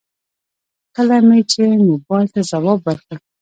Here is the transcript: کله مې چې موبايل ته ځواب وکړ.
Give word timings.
کله 0.95 1.15
مې 1.27 1.39
چې 1.51 1.61
موبايل 1.87 2.27
ته 2.33 2.41
ځواب 2.49 2.79
وکړ. 2.83 3.17